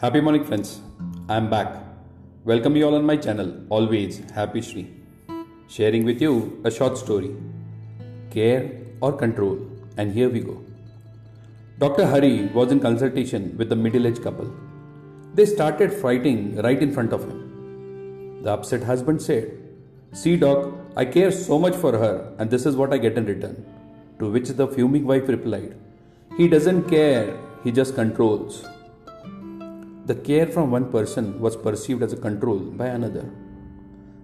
[0.00, 0.80] Happy morning, friends.
[1.28, 1.70] I'm back.
[2.44, 4.88] Welcome you all on my channel, always Happy Shri.
[5.68, 7.34] Sharing with you a short story
[8.30, 8.70] Care
[9.00, 9.58] or Control.
[9.96, 10.62] And here we go.
[11.80, 12.06] Dr.
[12.06, 14.54] Hari was in consultation with a middle aged couple.
[15.34, 18.44] They started fighting right in front of him.
[18.44, 19.50] The upset husband said,
[20.12, 23.26] See, doc, I care so much for her, and this is what I get in
[23.26, 23.66] return.
[24.20, 25.74] To which the fuming wife replied,
[26.36, 28.64] He doesn't care, he just controls.
[30.08, 33.30] The care from one person was perceived as a control by another.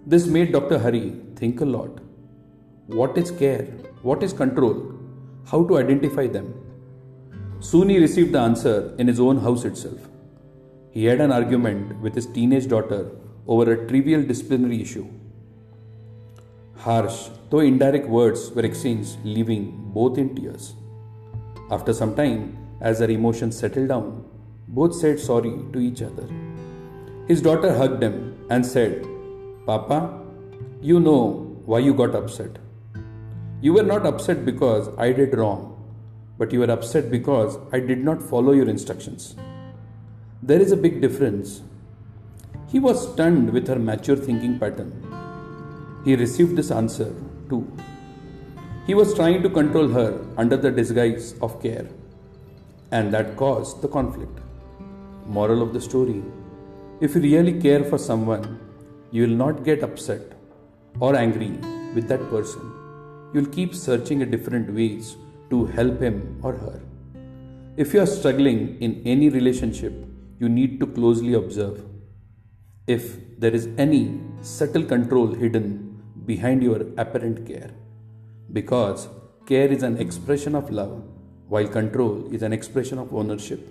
[0.07, 0.79] This made Dr.
[0.79, 2.01] Hari think a lot.
[2.87, 3.65] What is care?
[4.01, 4.95] What is control?
[5.45, 6.55] How to identify them?
[7.61, 10.09] Soon he received the answer in his own house itself.
[10.91, 13.11] He had an argument with his teenage daughter
[13.47, 15.07] over a trivial disciplinary issue.
[16.79, 20.73] Harsh, though indirect words were exchanged, leaving both in tears.
[21.71, 24.25] After some time, as their emotions settled down,
[24.79, 26.27] both said sorry to each other.
[27.29, 28.17] His daughter hugged him
[28.51, 29.07] and said,
[29.67, 29.99] Papa,
[30.83, 32.59] you know why you got upset.
[33.61, 35.61] You were not upset because I did wrong,
[36.39, 39.37] but you were upset because I did not follow your instructions.
[40.43, 41.63] There is a big difference.
[42.69, 44.93] He was stunned with her mature thinking pattern.
[46.05, 47.15] He received this answer
[47.49, 47.67] too.
[48.87, 51.89] He was trying to control her under the disguise of care,
[52.91, 54.44] and that caused the conflict.
[55.27, 56.23] Moral of the story
[57.01, 58.61] If you really care for someone,
[59.11, 60.21] you will not get upset
[61.01, 61.53] or angry
[61.95, 62.73] with that person.
[63.33, 65.17] You'll keep searching different ways
[65.51, 66.81] to help him or her.
[67.77, 69.93] If you are struggling in any relationship,
[70.39, 71.85] you need to closely observe.
[72.87, 77.71] If there is any subtle control hidden behind your apparent care.
[78.53, 79.09] Because
[79.47, 81.03] care is an expression of love,
[81.49, 83.67] while control is an expression of ownership.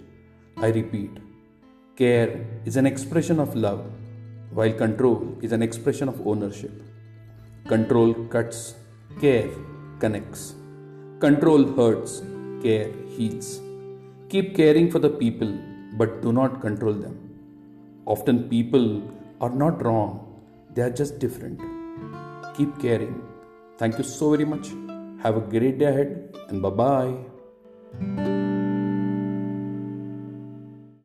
[0.58, 1.12] I repeat,
[1.96, 3.86] care is an expression of love,
[4.52, 6.72] while control is an expression of ownership.
[7.68, 8.76] Control cuts,
[9.22, 9.50] care
[10.00, 10.56] connects.
[11.20, 12.22] Control hurts,
[12.64, 13.62] care heals.
[14.30, 15.52] Keep caring for the people,
[15.98, 17.16] but do not control them.
[18.06, 18.88] Often people
[19.40, 20.12] are not wrong,
[20.74, 21.62] they are just different.
[22.58, 23.22] Keep caring.
[23.78, 24.68] Thank you so very much.
[25.24, 28.53] Have a great day ahead and bye bye.